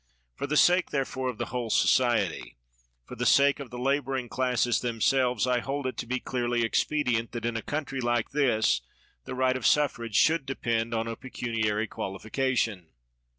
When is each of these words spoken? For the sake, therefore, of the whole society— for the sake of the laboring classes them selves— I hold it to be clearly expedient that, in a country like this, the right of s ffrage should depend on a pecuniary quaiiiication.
For 0.33 0.47
the 0.47 0.57
sake, 0.57 0.89
therefore, 0.89 1.29
of 1.29 1.37
the 1.37 1.45
whole 1.53 1.69
society— 1.69 2.57
for 3.05 3.15
the 3.15 3.23
sake 3.27 3.59
of 3.59 3.69
the 3.69 3.77
laboring 3.77 4.29
classes 4.29 4.79
them 4.81 4.99
selves— 4.99 5.45
I 5.45 5.59
hold 5.59 5.85
it 5.85 5.95
to 5.97 6.07
be 6.07 6.19
clearly 6.19 6.63
expedient 6.63 7.33
that, 7.33 7.45
in 7.45 7.55
a 7.55 7.61
country 7.61 8.01
like 8.01 8.31
this, 8.31 8.81
the 9.25 9.35
right 9.35 9.55
of 9.55 9.61
s 9.61 9.75
ffrage 9.75 10.15
should 10.15 10.47
depend 10.47 10.95
on 10.95 11.07
a 11.07 11.15
pecuniary 11.15 11.87
quaiiiication. 11.87 12.85